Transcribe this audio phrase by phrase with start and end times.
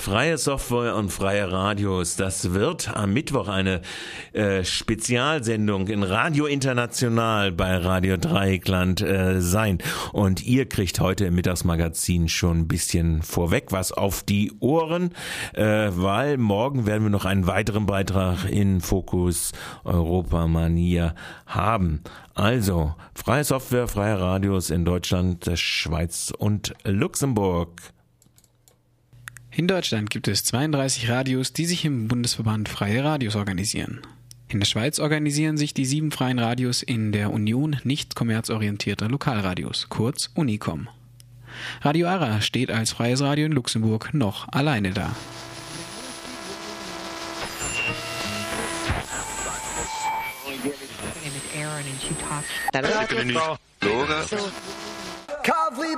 [0.00, 2.16] Freie Software und freie Radios.
[2.16, 3.82] Das wird am Mittwoch eine
[4.32, 9.76] äh, Spezialsendung in Radio International bei Radio Dreieckland äh, sein.
[10.14, 15.10] Und ihr kriegt heute im Mittagsmagazin schon ein bisschen vorweg was auf die Ohren,
[15.52, 19.52] äh, weil morgen werden wir noch einen weiteren Beitrag in Fokus
[19.84, 21.14] Europa Manier
[21.44, 22.00] haben.
[22.32, 27.92] Also, freie Software, freie Radios in Deutschland, der Schweiz und Luxemburg.
[29.60, 34.00] In Deutschland gibt es 32 Radios, die sich im Bundesverband Freie Radios organisieren.
[34.48, 39.88] In der Schweiz organisieren sich die sieben freien Radios in der Union nicht kommerzorientierter Lokalradios,
[39.90, 40.88] kurz Unicom.
[41.82, 45.14] Radio Ara steht als freies Radio in Luxemburg noch alleine da.
[52.72, 54.89] KW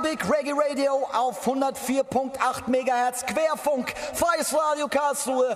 [0.01, 5.55] Big Reggae Radio auf 104.8 MHz Querfunk, freies Radio Karlsruhe.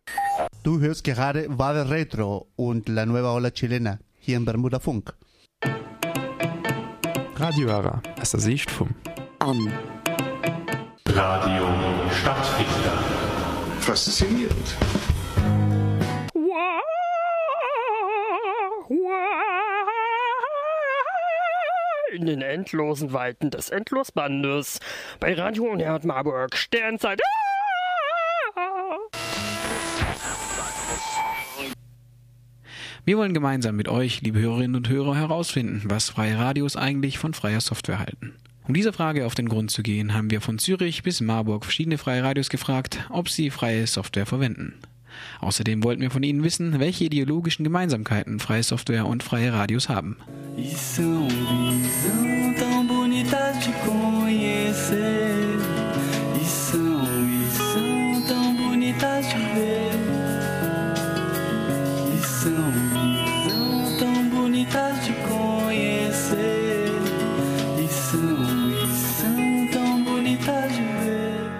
[0.64, 5.14] Du hörst gerade Wave Retro und La Nueva Ola Chilena hier im Bermuda Funk.
[7.36, 8.90] Radio Ara, aus der Sicht vom
[9.40, 9.72] An.
[11.08, 11.68] Radio
[12.12, 12.98] Stadtfilter.
[13.80, 14.97] Faszinierend.
[22.18, 24.80] In den endlosen Weiten des Endlosbandes.
[25.20, 26.58] Bei Radio Unert Marburg.
[26.58, 27.22] Sternzeit.
[33.06, 37.36] Wir wollen gemeinsam mit euch, liebe Hörerinnen und Hörer, herausfinden, was freie Radios eigentlich von
[37.36, 38.34] freier Software halten.
[38.68, 42.00] Um dieser Frage auf den Grund zu gehen, haben wir von Zürich bis Marburg verschiedene
[42.00, 44.74] freie Radios gefragt, ob sie freie Software verwenden.
[45.40, 50.18] Außerdem wollten wir von ihnen wissen, welche ideologischen Gemeinsamkeiten freie Software und freie Radios haben.
[50.58, 50.74] E
[52.08, 55.58] são tão bonitas de conhecer.
[56.42, 59.92] E são visão tão bonitas de ver.
[62.14, 66.92] E são visão tão bonitas de conhecer.
[67.78, 68.36] E são
[68.70, 71.52] visão tão bonitas de ver.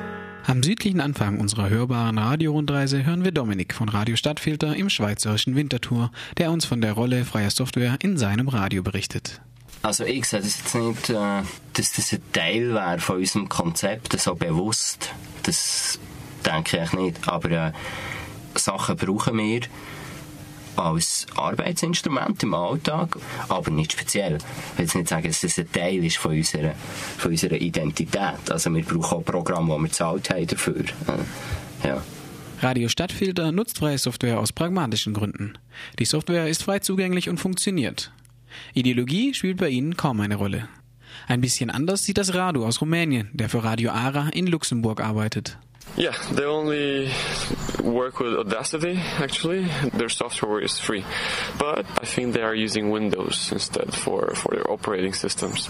[0.48, 6.10] Am südlichen Anfang unserer hörbaren Radiorundreise hören wir Dominik von Radio Stadtfilter im schweizerischen Winterthur,
[6.38, 9.42] der uns von der Rolle freier Software in seinem Radio berichtet.
[9.82, 11.44] Also ich sehe das jetzt nicht, äh,
[11.74, 15.12] dass das ein Teil wäre von unserem Konzept, so bewusst.
[15.44, 16.00] Das
[16.46, 17.28] denke ich nicht.
[17.28, 17.72] Aber äh,
[18.56, 19.62] Sachen brauchen wir
[20.76, 23.18] als Arbeitsinstrument im Alltag,
[23.48, 24.38] aber nicht speziell.
[24.38, 26.74] Ich will jetzt nicht sagen, dass das ein Teil ist von unserer,
[27.18, 28.52] von unserer Identität.
[28.52, 30.82] Also wir brauchen auch Programme, die wir bezahlt haben dafür.
[30.82, 32.04] Äh, ja.
[32.62, 35.54] Radio Stadtfilter nutzt freie Software aus pragmatischen Gründen.
[36.00, 38.12] Die Software ist frei zugänglich und funktioniert.
[38.74, 40.68] Ideologie spielt bei ihnen kaum eine Rolle.
[41.28, 45.58] Ein bisschen anders sieht das Radu aus Rumänien, der für Radio Ara in Luxemburg arbeitet.
[45.96, 47.10] Yeah, they only
[47.82, 49.68] work with Audacity, actually.
[49.94, 51.04] Their software is free.
[51.58, 55.70] But I think they are using Windows instead for, for their operating systems.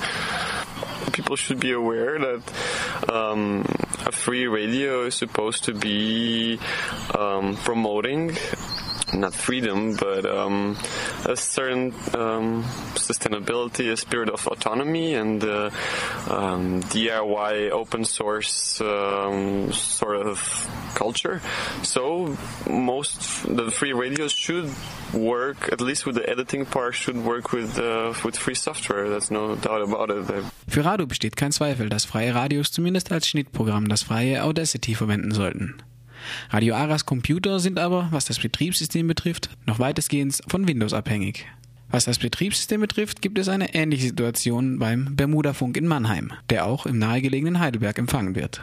[1.13, 3.65] People should be aware that um,
[4.05, 6.59] a free radio is supposed to be
[7.17, 8.35] um, promoting
[9.13, 10.77] not freedom, but um,
[11.25, 12.63] a certain um,
[12.95, 15.69] sustainability, a spirit of autonomy, and uh,
[16.29, 20.39] um, DIY open source um, sort of
[20.95, 21.41] culture.
[21.83, 22.37] So
[22.69, 24.69] most the free radios should
[25.13, 29.09] work, at least with the editing part, should work with uh, with free software.
[29.09, 30.43] There's no doubt about it.
[30.67, 35.31] Für Radu besteht kein Zweifel, dass freie Radios zumindest als Schnittprogramm das freie Audacity verwenden
[35.31, 35.81] sollten.
[36.49, 41.45] Radio Aras Computer sind aber, was das Betriebssystem betrifft, noch weitestgehend von Windows abhängig.
[41.89, 46.85] Was das Betriebssystem betrifft, gibt es eine ähnliche Situation beim Bermuda-Funk in Mannheim, der auch
[46.85, 48.61] im nahegelegenen Heidelberg empfangen wird.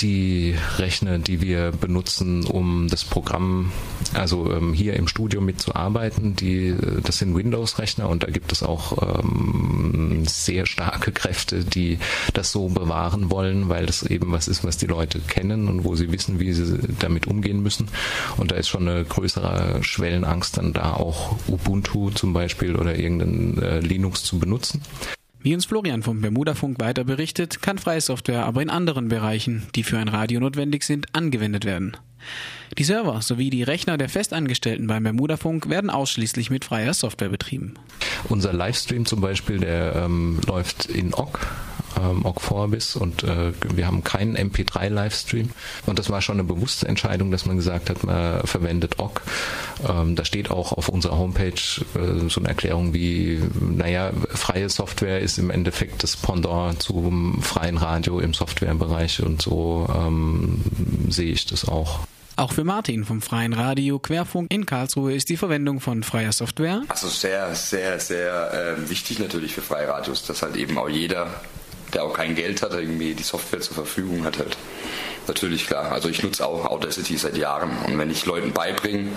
[0.00, 3.70] Die Rechner, die wir benutzen, um das Programm,
[4.14, 9.20] also ähm, hier im Studio mitzuarbeiten, die, das sind Windows-Rechner und da gibt es auch
[9.20, 11.98] ähm, sehr starke Kräfte, die
[12.32, 15.96] das so bewahren wollen, weil das eben was ist, was die Leute kennen und wo
[15.96, 17.88] sie wissen, wie sie damit umgehen müssen.
[18.38, 22.96] Und da ist schon eine größere Schwellenangst dann da auch Ubuntu zum Beispiel Beispiel oder
[22.96, 24.80] irgendein äh, Linux zu benutzen.
[25.40, 29.82] Wie uns Florian vom Bermuda-Funk weiter berichtet, kann freie Software aber in anderen Bereichen, die
[29.82, 31.96] für ein Radio notwendig sind, angewendet werden.
[32.78, 37.74] Die Server sowie die Rechner der Festangestellten beim Bermuda-Funk werden ausschließlich mit freier Software betrieben.
[38.28, 41.38] Unser Livestream zum Beispiel, der ähm, läuft in OGG
[42.00, 45.50] ähm, Ogg Vorbis und äh, wir haben keinen MP3-Livestream.
[45.86, 49.20] Und das war schon eine bewusste Entscheidung, dass man gesagt hat, man verwendet Ogg.
[49.88, 55.20] Ähm, da steht auch auf unserer Homepage äh, so eine Erklärung wie, naja, freie Software
[55.20, 60.62] ist im Endeffekt das Pendant zum freien Radio im Softwarebereich und so ähm,
[61.08, 62.00] sehe ich das auch.
[62.36, 66.82] Auch für Martin vom Freien Radio Querfunk in Karlsruhe ist die Verwendung von freier Software.
[66.88, 71.28] Also sehr, sehr, sehr äh, wichtig natürlich für freie Radios, dass halt eben auch jeder,
[71.94, 74.56] der auch kein Geld hat, irgendwie die Software zur Verfügung hat halt.
[75.26, 75.90] Natürlich, klar.
[75.90, 77.70] Also ich nutze auch Audacity seit Jahren.
[77.86, 79.08] Und wenn ich Leuten beibringe,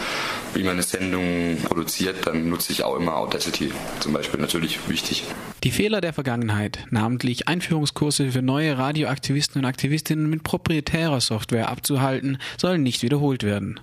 [0.53, 3.71] wie man eine Sendung produziert, dann nutze ich auch immer Audacity.
[3.99, 5.23] Zum Beispiel natürlich wichtig.
[5.63, 12.37] Die Fehler der Vergangenheit, namentlich Einführungskurse für neue Radioaktivisten und Aktivistinnen mit proprietärer Software abzuhalten,
[12.57, 13.79] sollen nicht wiederholt werden.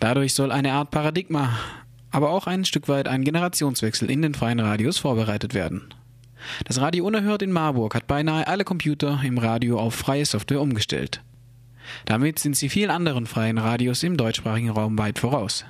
[0.00, 1.56] Dadurch soll eine Art Paradigma,
[2.10, 5.94] aber auch ein Stück weit ein Generationswechsel in den freien Radios vorbereitet werden.
[6.64, 11.22] Das Radio Unerhört in Marburg hat beinahe alle Computer im Radio auf freie Software umgestellt.
[12.04, 15.64] Damit sind sie vielen anderen freien Radios im deutschsprachigen Raum weit voraus.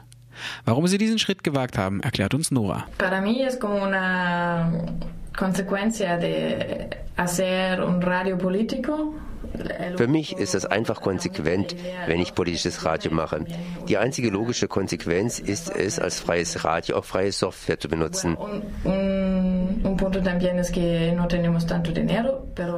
[0.65, 2.87] Warum sie diesen Schritt gewagt haben, erklärt uns Nora.
[2.99, 4.71] Para mí es como una
[5.37, 9.15] consecuencia de hacer un radio político
[9.97, 11.75] für mich ist es einfach konsequent,
[12.07, 13.45] wenn ich politisches Radio mache.
[13.89, 18.37] Die einzige logische Konsequenz ist es, als freies Radio auch freie Software zu benutzen.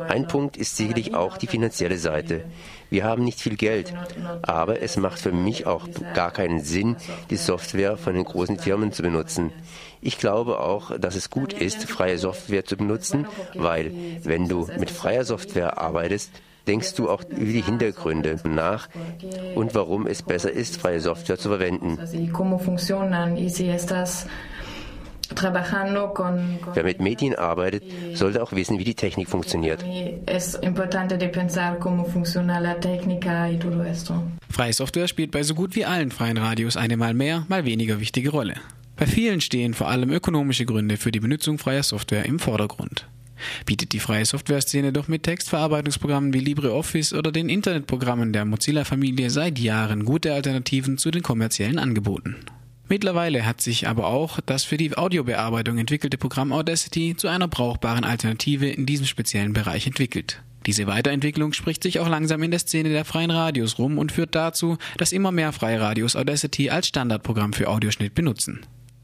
[0.08, 2.44] Ein Punkt ist sicherlich auch die finanzielle Seite.
[2.90, 3.94] Wir haben nicht viel Geld,
[4.42, 6.96] aber es macht für mich auch gar keinen Sinn,
[7.30, 9.50] die Software von den großen Firmen zu benutzen.
[10.02, 13.92] Ich glaube auch, dass es gut ist, freie Software zu benutzen, weil
[14.24, 16.30] wenn du mit freier Software arbeitest,
[16.66, 18.88] denkst du auch über die Hintergründe nach
[19.54, 21.98] und warum es besser ist, freie Software zu verwenden.
[26.74, 29.84] Wer mit Medien arbeitet, sollte auch wissen, wie die Technik funktioniert.
[34.50, 38.00] Freie Software spielt bei so gut wie allen freien Radios eine mal mehr, mal weniger
[38.00, 38.54] wichtige Rolle.
[38.96, 43.06] Bei vielen stehen vor allem ökonomische Gründe für die Benutzung freier Software im Vordergrund.
[43.66, 49.58] Bietet die freie Software-Szene doch mit Textverarbeitungsprogrammen wie LibreOffice oder den Internetprogrammen der Mozilla-Familie seit
[49.58, 52.36] Jahren gute Alternativen zu den kommerziellen Angeboten.
[52.88, 58.04] Mittlerweile hat sich aber auch das für die Audiobearbeitung entwickelte Programm Audacity zu einer brauchbaren
[58.04, 60.42] Alternative in diesem speziellen Bereich entwickelt.
[60.66, 64.34] Diese Weiterentwicklung spricht sich auch langsam in der Szene der freien Radios rum und führt
[64.34, 68.60] dazu, dass immer mehr freie Radios Audacity als Standardprogramm für Audioschnitt benutzen.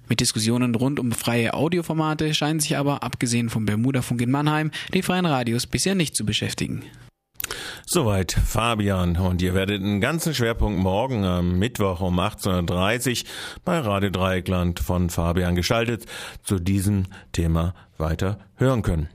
[0.09, 5.03] Mit Diskussionen rund um freie Audioformate scheinen sich aber, abgesehen vom Bermuda-Funk in Mannheim, die
[5.03, 6.85] freien Radios bisher nicht zu beschäftigen.
[7.87, 13.31] Soweit Fabian und ihr werdet einen ganzen Schwerpunkt morgen am Mittwoch um 18.30 Uhr
[13.65, 16.05] bei Radio Dreieckland von Fabian geschaltet
[16.43, 19.09] zu diesem Thema weiter hören können.